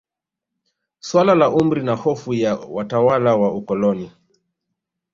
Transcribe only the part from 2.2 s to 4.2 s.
ya watawala wa ukoloni